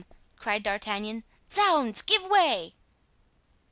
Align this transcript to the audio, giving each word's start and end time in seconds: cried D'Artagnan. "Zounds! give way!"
cried 0.35 0.63
D'Artagnan. 0.63 1.23
"Zounds! 1.47 2.01
give 2.01 2.23
way!" 2.25 2.73